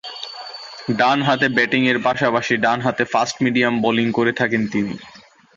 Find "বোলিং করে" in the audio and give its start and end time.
3.83-4.31